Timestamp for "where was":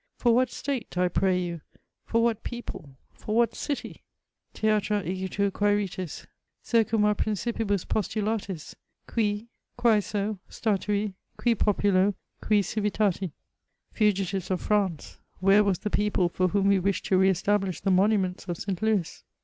15.39-15.77